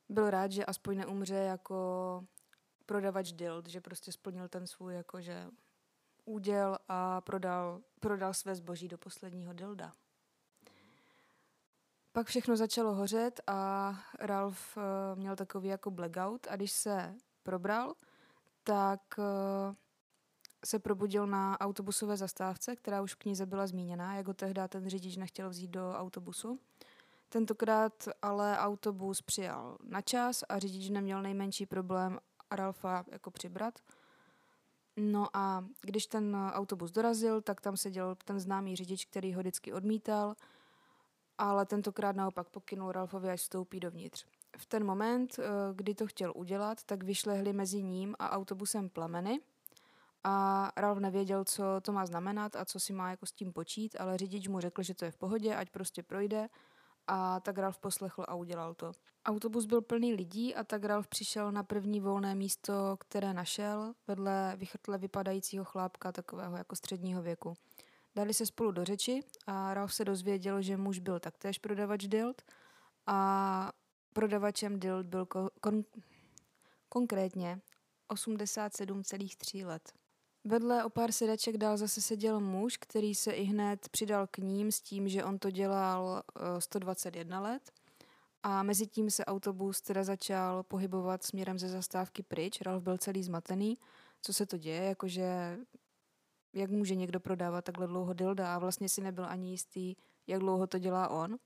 [0.10, 2.24] byl rád, že aspoň neumře jako
[2.86, 5.48] prodavač dild, že prostě splnil ten svůj jakože
[6.26, 9.94] úděl a prodal, prodal své zboží do posledního dilda.
[12.14, 14.84] Pak všechno začalo hořet a Ralf uh,
[15.20, 17.94] měl takový jako blackout a když se probral,
[18.64, 19.76] tak uh,
[20.66, 24.90] se probudil na autobusové zastávce, která už v knize byla zmíněna, jak ho tehdy ten
[24.90, 26.60] řidič nechtěl vzít do autobusu.
[27.30, 32.20] Tentokrát ale autobus přijal na čas a řidič neměl nejmenší problém
[32.52, 33.80] Ralfa jako přibrat.
[34.98, 39.74] No a když ten autobus dorazil, tak tam seděl ten známý řidič, který ho vždycky
[39.74, 40.36] odmítal,
[41.38, 44.26] ale tentokrát naopak pokynul Ralfovi, až vstoupí dovnitř.
[44.58, 45.44] V ten moment, eh,
[45.74, 49.40] kdy to chtěl udělat, tak vyšlehli mezi ním a autobusem plameny
[50.24, 53.96] a Ralf nevěděl, co to má znamenat a co si má jako s tím počít,
[54.00, 56.50] ale řidič mu řekl, že to je v pohodě, ať prostě projde
[57.08, 58.92] a tak Ralf poslechl a udělal to.
[59.26, 64.54] Autobus byl plný lidí a tak Ralf přišel na první volné místo, které našel, vedle
[64.58, 67.54] vychrtle vypadajícího chlápka takového jako středního věku.
[68.16, 72.42] Dali se spolu do řeči a Ralf se dozvěděl, že muž byl taktéž prodavač dild
[73.08, 73.72] a
[74.14, 75.86] prodavačem dild byl ko- kon-
[76.90, 77.62] konkrétně
[78.10, 79.94] 87,3 let.
[80.44, 84.72] Vedle o pár sedaček dál zase seděl muž, který se i hned přidal k ním
[84.72, 87.72] s tím, že on to dělal eh, 121 let.
[88.44, 92.62] A mezi tím se autobus teda začal pohybovat směrem ze zastávky pryč.
[92.62, 93.78] Ralf byl celý zmatený.
[94.22, 94.84] Co se to děje?
[94.84, 95.58] Jakože
[96.54, 99.96] jak může někdo prodávat takhle dlouho dilda a vlastně si nebyl ani jistý,
[100.28, 101.38] jak dlouho to dělá on.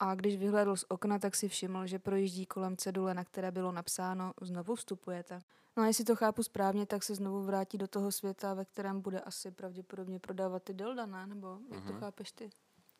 [0.00, 3.72] A když vyhlédl z okna, tak si všiml, že projíždí kolem cedule, na které bylo
[3.72, 5.40] napsáno znovu vstupujete.
[5.76, 9.00] No a jestli to chápu správně, tak se znovu vrátí do toho světa, ve kterém
[9.00, 11.26] bude asi pravděpodobně prodávat ty dilda, ne?
[11.26, 12.00] Nebo jak to Mhm.
[12.00, 12.50] chápeš ty?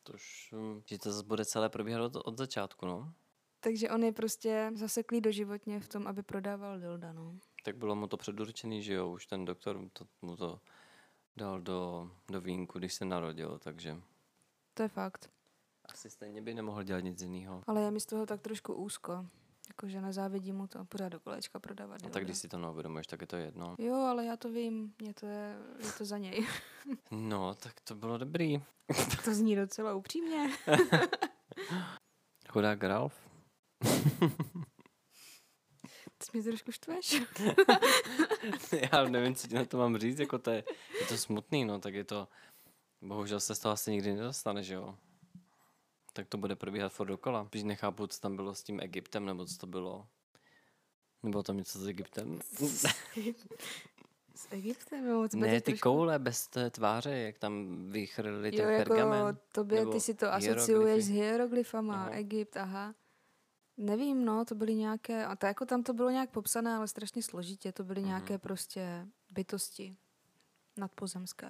[0.03, 3.13] To už, hm, že to zase bude celé probíhat od, od začátku, no.
[3.59, 7.35] Takže on je prostě zaseklý doživotně v tom, aby prodával dilda, no.
[7.63, 10.59] Tak bylo mu to předurčený, že jo, už ten doktor to, mu to
[11.39, 13.97] dal do, do vínku, když se narodil, takže
[14.73, 15.29] To je fakt.
[15.85, 17.63] asi stejně by nemohl dělat nic jiného.
[17.67, 19.25] Ale je mi z toho tak trošku úzko.
[19.67, 22.13] Jakože nezávidím mu to pořád do kolečka prodávat A dilda.
[22.13, 23.75] tak když si to neuvědomuješ, tak je to jedno.
[23.79, 26.47] Jo, ale já to vím, mě to je, je to za něj.
[27.11, 28.61] No, tak to bylo dobrý.
[29.25, 30.49] to zní docela upřímně.
[32.49, 33.29] Chudák Ralf.
[36.17, 37.21] Ty mě trošku štveš.
[38.93, 40.63] Já nevím, co ti na to mám říct, jako to je,
[41.01, 42.27] je to smutný, no, tak je to,
[43.01, 44.95] bohužel se z toho asi nikdy nedostane, že jo.
[46.13, 47.47] Tak to bude probíhat furt dokola.
[47.51, 50.07] Když nechápu, co tam bylo s tím Egyptem, nebo co to bylo.
[51.23, 52.39] Nebylo tam něco s Egyptem?
[54.35, 58.59] S Egyptem, jo, to Ne, ty trošku- koule bez té tváře, jak tam vychrlili ten
[58.61, 59.37] Jo, jako pergamen.
[59.51, 62.09] tobě, nebo ty si to asociuješ s hieroglyfama, aha.
[62.09, 62.93] Egypt, aha.
[63.81, 67.23] Nevím, no, to byly nějaké, a to jako tam to bylo nějak popsané, ale strašně
[67.23, 68.07] složitě, to byly Mhm.
[68.07, 69.97] nějaké prostě bytosti
[70.77, 71.49] nadpozemské,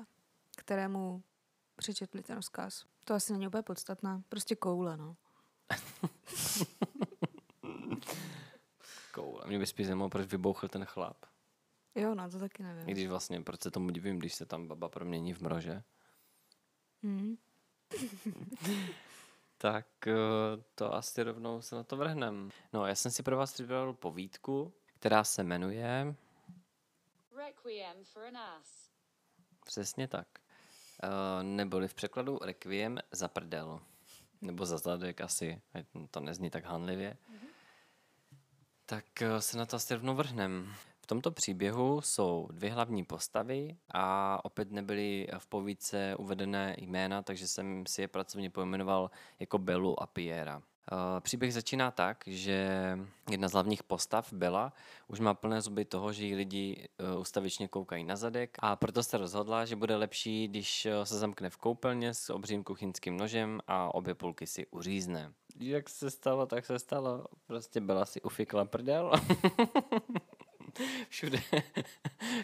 [0.57, 1.23] kterému
[1.75, 2.85] přečetli ten rozkaz.
[3.05, 5.15] To asi není úplně podstatné, prostě koule, no.
[9.13, 9.43] Koule.
[9.47, 11.17] Mě by spíš zajímalo, proč vybouchl ten chlap.
[11.95, 12.85] Jo, no, to taky I nevím.
[12.85, 15.83] když vlastně, proč se tomu divím, když se tam baba promění v mrože.
[17.03, 17.37] Hmm.
[19.61, 20.13] Tak eh,
[20.75, 22.49] to asi rovnou se na to vrhnem.
[22.73, 26.15] No, já jsem si pro vás připravil povídku, která se jmenuje
[27.35, 28.89] Requiem for an Ass.
[29.65, 30.27] přesně tak.
[31.03, 33.79] Uh, neboli v překladu Requiem za prdel.
[34.41, 35.61] Nebo za zadek asi,
[36.11, 37.17] to nezní tak hanlivě.
[38.85, 40.75] Tak eh, se na to asi rovnou vrhnem.
[41.09, 47.47] V tomto příběhu jsou dvě hlavní postavy a opět nebyly v povídce uvedené jména, takže
[47.47, 50.61] jsem si je pracovně pojmenoval jako Belu a Piera.
[50.91, 52.69] Eh, Příběh začíná tak, že
[53.29, 54.73] jedna z hlavních postav, Bela,
[55.07, 59.03] už má plné zuby toho, že jí lidi eh, ustavičně koukají na zadek a proto
[59.03, 63.59] se rozhodla, že bude lepší, když eh, se zamkne v koupelně s obřím kuchyňským nožem
[63.67, 65.33] a obě půlky si uřízne.
[65.59, 67.25] Jak se stalo, tak se stalo.
[67.47, 69.11] Prostě Bela si ufikla prdel.
[71.09, 71.39] všude,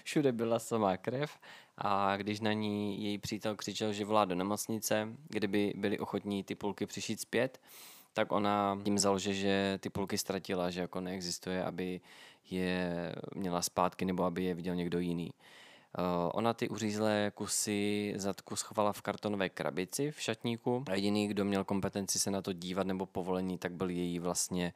[0.03, 1.39] všude byla samá krev
[1.77, 6.55] a když na ní její přítel křičel, že volá do nemocnice, kdyby byli ochotní ty
[6.55, 7.61] půlky přišít zpět,
[8.13, 12.01] tak ona tím zalže, že ty půlky ztratila, že jako neexistuje, aby
[12.49, 15.31] je měla zpátky nebo aby je viděl někdo jiný.
[15.97, 21.63] Uh, ona ty uřízlé kusy zadku schovala v kartonové krabici v šatníku jediný, kdo měl
[21.63, 24.73] kompetenci se na to dívat nebo povolení, tak byl její vlastně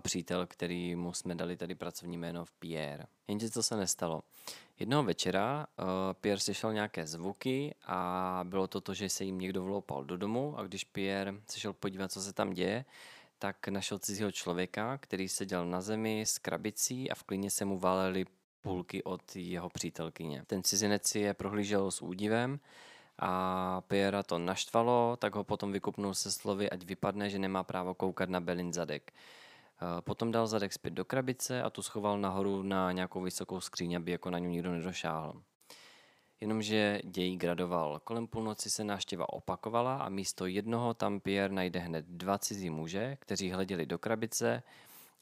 [0.00, 3.04] přítel, který mu jsme dali tady pracovní jméno v Pierre.
[3.28, 4.22] Jenže co se nestalo.
[4.78, 5.86] Jednoho večera uh,
[6.20, 10.54] Pierre slyšel nějaké zvuky a bylo to to, že se jim někdo vloupal do domu
[10.58, 12.84] a když Pierre se šel podívat, co se tam děje,
[13.38, 17.78] tak našel cizího člověka, který seděl na zemi s krabicí a v klíně se mu
[17.78, 18.26] válely
[18.60, 20.44] půlky od jeho přítelkyně.
[20.46, 22.60] Ten cizinec si je prohlížel s údivem
[23.18, 27.94] a Piera to naštvalo, tak ho potom vykupnul se slovy, ať vypadne, že nemá právo
[27.94, 29.12] koukat na Belin zadek.
[29.82, 33.94] Eh, Potom dal zadek zpět do krabice a tu schoval nahoru na nějakou vysokou skříň,
[33.94, 35.42] aby jako na ní nikdo nedošáhl.
[36.40, 38.00] Jenomže děj gradoval.
[38.04, 43.16] Kolem půlnoci se návštěva opakovala a místo jednoho tam Pierre najde hned dva cizí muže,
[43.20, 44.62] kteří hleděli do krabice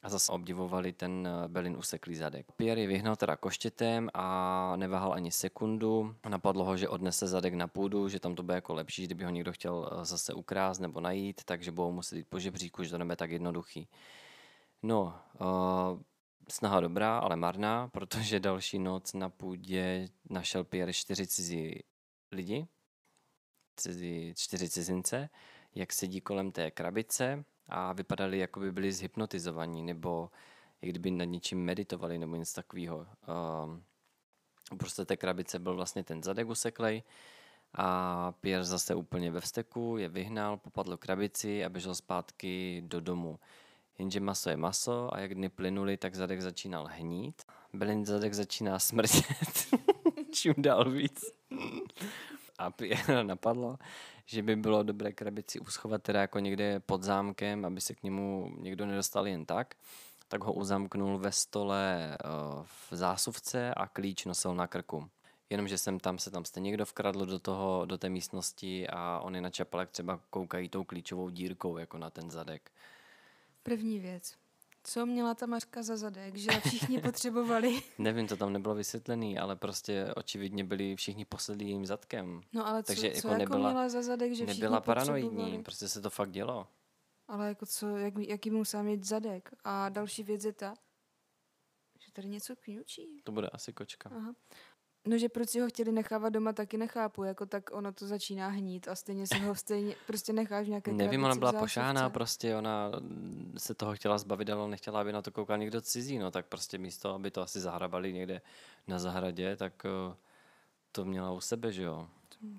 [0.03, 2.51] a zase obdivovali ten eh, Belin useklý zadek.
[2.51, 6.15] Pierre je vyhnal teda koštětem a neváhal ani sekundu.
[6.29, 9.29] Napadlo ho, že odnese zadek na půdu, že tam to bude jako lepší, kdyby ho
[9.29, 12.97] někdo chtěl eh, zase ukrást nebo najít, takže budou muset jít po žebříku, že to
[12.97, 13.87] nebude tak jednoduchý.
[14.83, 16.01] No, uh,
[16.49, 21.83] snaha dobrá, ale marná, protože další noc na půdě našel Pierre čtyři cizí
[22.31, 22.67] lidi,
[23.75, 25.29] cizí, čtyři cizince,
[25.75, 30.31] jak sedí kolem té krabice a vypadali, jako by byli zhypnotizovaní, nebo
[30.81, 33.07] jak kdyby nad něčím meditovali, nebo něco takového.
[33.63, 33.83] Um,
[34.77, 37.03] prostě té krabice byl vlastně ten zadek useklej
[37.73, 43.39] a Pierre zase úplně ve vzteku je vyhnal, popadl krabici a běžel zpátky do domu.
[43.99, 47.41] Jenže maso je maso a jak dny plynuli, tak zadek začínal hnít.
[47.73, 49.67] Belin zadek začíná smrdět.
[50.31, 51.25] Čím dál víc.
[52.57, 53.77] A Pierre napadlo,
[54.25, 58.51] že by bylo dobré krabici uschovat teda jako někde pod zámkem, aby se k němu
[58.57, 59.75] někdo nedostal jen tak.
[60.27, 62.27] Tak ho uzamknul ve stole eh,
[62.89, 65.09] v zásuvce a klíč nosil na krku.
[65.49, 69.41] Jenomže jsem tam se tam jste někdo vkradl do, toho, do té místnosti a oni
[69.41, 72.71] na čapalek třeba koukají tou klíčovou dírkou jako na ten zadek.
[73.63, 74.33] První věc.
[74.83, 77.81] Co měla ta Mařka za zadek, že všichni potřebovali.
[77.97, 82.41] Nevím, to tam nebylo vysvětlený, ale prostě očividně byli všichni posedlí jejím zadkem.
[82.53, 85.63] No ale co, Takže co jako jako nebyla- měla za zadek, že všichni Nebyla paranoidní,
[85.63, 86.67] prostě se to fakt dělo.
[87.27, 89.49] Ale jako co, jak, jaký musela mít zadek?
[89.63, 90.73] A další věc je ta,
[92.05, 93.21] že tady něco kňučí.
[93.23, 94.09] To bude asi kočka.
[94.15, 94.33] Aha.
[95.09, 97.23] No, že proč si ho chtěli nechávat doma, taky nechápu.
[97.23, 100.91] Jako tak ono to začíná hnít a stejně si ho stejně prostě necháš v nějaké
[100.91, 102.91] Nevím, ona byla pošáhná, prostě ona
[103.57, 106.77] se toho chtěla zbavit, ale nechtěla, aby na to koukal někdo cizí, no tak prostě
[106.77, 108.41] místo, aby to asi zahrabali někde
[108.87, 110.15] na zahradě, tak eh,
[110.91, 112.07] to měla u sebe, že jo.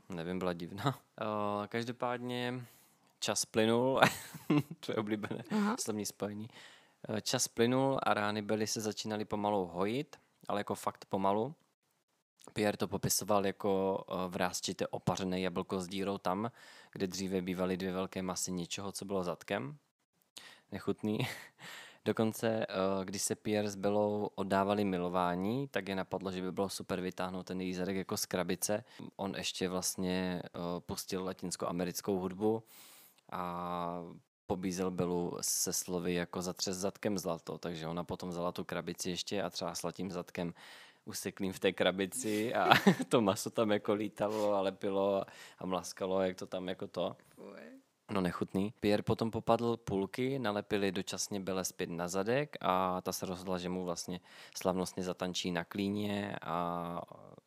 [0.09, 0.99] Nevím, byla divná.
[1.21, 2.65] Eh, Každopádně
[3.19, 4.01] čas plynul,
[4.87, 5.77] to je oblíbené Aha.
[5.81, 6.49] slovní spojení.
[7.09, 10.17] Eh, Čas plynul a rány Belly se začínaly pomalu hojit,
[10.49, 11.55] ale jako fakt pomalu.
[12.53, 16.51] Pierre to popisoval jako eh, vrázčité opařené jablko s dírou tam,
[16.93, 19.77] kde dříve bývaly dvě velké masy něčeho, co bylo zadkem.
[20.73, 21.19] Nechutný.
[22.05, 26.69] Dokonce, eh, když se Pierre s Bellou oddávali milování, tak je napadlo, že by bylo
[26.69, 28.85] super vytáhnout ten její zadek jako z krabice.
[29.17, 32.63] On ještě vlastně eh, pustil latinsko-americkou hudbu
[33.33, 34.03] a
[34.47, 39.43] pobízel Belu se slovy jako zatřes zadkem zlato, takže ona potom vzala tu krabici ještě
[39.43, 40.55] a třeba s tím zadkem
[41.05, 42.71] useklým v té krabici a
[43.09, 45.25] to maso tam jako lítalo a lepilo
[45.59, 47.17] a mlaskalo, jak to tam jako to.
[48.11, 48.75] No nechutný.
[48.81, 53.69] Pierre potom popadl půlky, nalepili dočasně Bele zpět na zadek a ta se rozhodla, že
[53.69, 54.21] mu vlastně
[54.57, 57.01] slavnostně zatančí na klíně a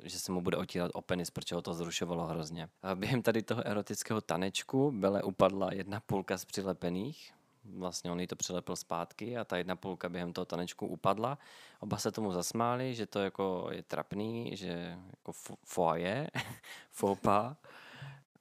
[0.04, 2.70] že se mu bude otírat o penis, protože ho to zrušovalo hrozně.
[2.82, 7.34] A během tady toho erotického tanečku Bele upadla jedna půlka z přilepených,
[7.66, 11.38] vlastně on jí to přilepil zpátky a ta jedna půlka během toho tanečku upadla.
[11.80, 15.32] Oba se tomu zasmáli, že to jako je trapný, že jako
[15.66, 16.30] foaje,
[16.92, 17.58] fopa,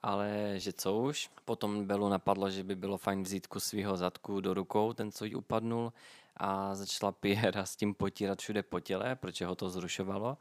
[0.03, 1.29] ale že co už.
[1.45, 5.25] Potom Belu napadlo, že by bylo fajn vzít kus svého zadku do rukou, ten, co
[5.25, 5.93] jí upadnul,
[6.37, 10.37] a začala Piera s tím potírat všude po těle, protože ho to zrušovalo.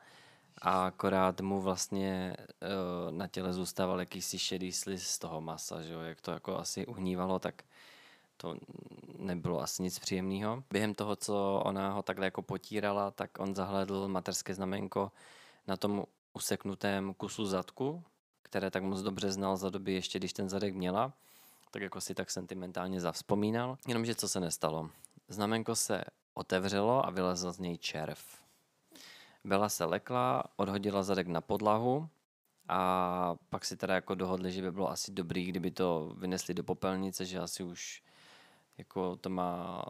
[0.63, 5.93] A akorát mu vlastně uh, na těle zůstával jakýsi šedý sliz z toho masa, že
[5.93, 6.01] jo?
[6.01, 7.63] jak to jako asi uhnívalo, tak
[8.37, 8.57] to
[9.19, 10.65] nebylo asi nic příjemného.
[10.71, 15.13] Během toho, co ona ho takhle jako potírala, tak on zahledl materské znamenko
[15.67, 18.03] na tom useknutém kusu zadku,
[18.43, 21.13] které tak moc dobře znal za doby ještě, když ten zadek měla,
[21.71, 23.79] tak jako si tak sentimentálně zavzpomínal.
[23.89, 24.91] Jenomže co se nestalo?
[25.29, 26.05] Znamenko se
[26.35, 28.19] otevřelo a vylezl z něj červ.
[29.45, 32.09] Bela se lekla, odhodila zadek na podlahu
[32.69, 36.65] a pak si teda jako dohodli, že by bylo asi dobrý, kdyby to vynesli do
[36.65, 38.03] popelnice, že asi už
[38.79, 39.85] jako to má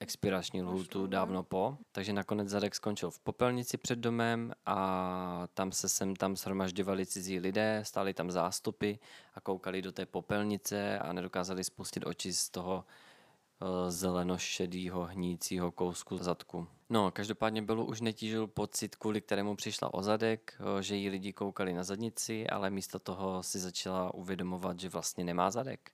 [0.00, 1.76] expirační lhůtu dávno po.
[1.92, 7.38] Takže nakonec Zadek skončil v popelnici před domem a tam se sem tam shromažďovali cizí
[7.38, 8.92] lidé, stáli tam zástupy
[9.34, 12.84] a koukali do té popelnice a nedokázali spustit oči z toho
[13.60, 16.66] uh, zelenošedýho hnícího kousku zadku.
[16.90, 21.32] No, každopádně bylo už netížil pocit, kvůli kterému přišla o zadek, uh, že jí lidi
[21.32, 25.92] koukali na zadnici, ale místo toho si začala uvědomovat, že vlastně nemá zadek.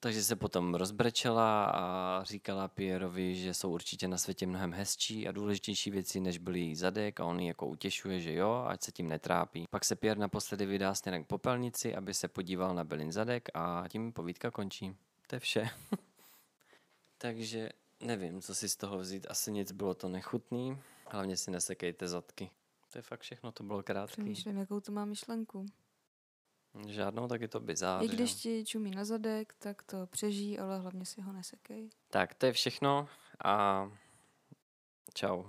[0.00, 5.32] Takže se potom rozbrečela a říkala Pierovi, že jsou určitě na světě mnohem hezčí a
[5.32, 8.92] důležitější věci, než byl její zadek a on ji jako utěšuje, že jo, ať se
[8.92, 9.64] tím netrápí.
[9.70, 13.84] Pak se Pierre naposledy vydá směrem k popelnici, aby se podíval na Belin zadek a
[13.88, 14.96] tím povídka končí.
[15.26, 15.70] To je vše.
[17.18, 17.68] Takže
[18.00, 19.26] nevím, co si z toho vzít.
[19.30, 20.78] Asi nic bylo to nechutný.
[21.10, 22.50] Hlavně si nesekejte zadky.
[22.92, 24.12] To je fakt všechno, to bylo krátký.
[24.12, 25.66] Přemýšlím, jakou to má myšlenku.
[26.86, 28.04] Žádnou, tak je to bizár.
[28.04, 31.90] I když ti čumí na zadek, tak to přežij, ale hlavně si ho nesekej.
[32.10, 33.08] Tak, to je všechno
[33.44, 33.84] a
[35.14, 35.44] čau.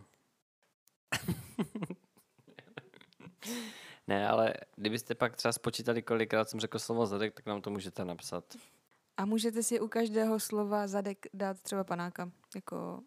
[4.08, 8.06] ne, ale kdybyste pak třeba spočítali, kolikrát jsem řekl slovo zadek, tak nám to můžete
[8.06, 8.44] napsat.
[9.18, 12.32] A můžete si u každého slova zadek dát třeba panáka.
[12.56, 13.04] Jako...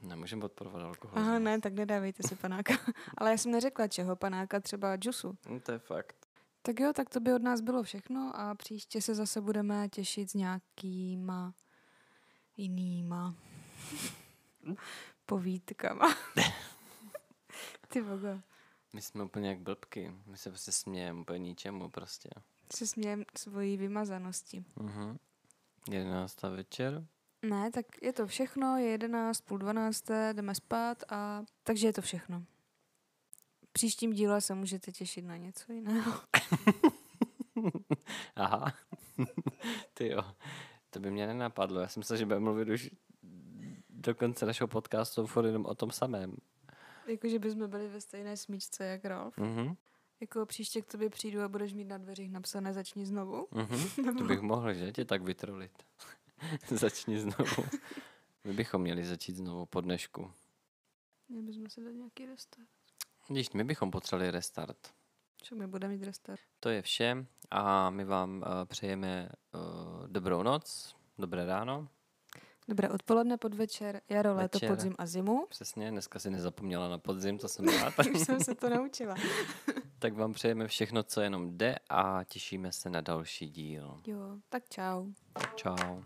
[0.00, 1.18] Nemůžeme podporovat alkohol.
[1.18, 2.74] Aha, ne, tak nedávejte si panáka.
[3.18, 5.38] ale já jsem neřekla čeho, panáka třeba džusu.
[5.48, 6.25] No, to je fakt.
[6.66, 10.30] Tak jo, tak to by od nás bylo všechno a příště se zase budeme těšit
[10.30, 11.54] s nějakýma
[12.56, 13.34] jinýma
[15.26, 16.14] povídkama.
[17.88, 18.40] Ty bogo.
[18.92, 20.12] My jsme úplně jak blbky.
[20.26, 22.30] My se prostě smějeme úplně ničemu prostě.
[22.76, 24.64] Se smějem svojí vymazanosti.
[24.76, 25.18] Mhm.
[25.90, 26.42] 11.
[26.42, 27.06] večer.
[27.42, 32.02] Ne, tak je to všechno, je 11, půl 12, jdeme spát a takže je to
[32.02, 32.44] všechno
[33.76, 36.12] příštím díle se můžete těšit na něco jiného.
[38.36, 38.74] Aha.
[39.94, 40.22] Ty jo.
[40.90, 41.80] To by mě nenapadlo.
[41.80, 42.90] Já jsem se, že bude mluvit už
[43.90, 46.36] do konce našeho podcastu furt jenom o tom samém.
[47.06, 49.38] Jako, že bychom byli ve stejné smíčce jak Ralf.
[49.38, 49.76] Mm-hmm.
[50.20, 53.48] Jako příště k tobě přijdu a budeš mít na dveřích napsané začni znovu.
[53.52, 54.18] Mm-hmm.
[54.18, 54.92] To bych mohl, že?
[54.92, 55.72] Tě tak vytrolit.
[56.70, 57.64] začni znovu.
[58.44, 60.30] My bychom měli začít znovu po dnešku.
[61.28, 62.68] Měli bychom se dát nějaký restart.
[63.28, 64.76] Když my bychom potřebovali restart.
[65.42, 66.40] Co my budeme mít restart?
[66.60, 71.88] To je vše a my vám uh, přejeme uh, dobrou noc, dobré ráno.
[72.68, 74.62] Dobré odpoledne, podvečer, jaro, Večer.
[74.62, 75.46] léto, podzim a zimu.
[75.48, 77.94] Přesně, dneska si nezapomněla na podzim, to jsem rád.
[78.14, 79.14] Už jsem se to naučila.
[79.98, 84.00] tak vám přejeme všechno, co jenom jde a těšíme se na další díl.
[84.06, 85.06] Jo, tak čau.
[85.54, 86.02] Čau.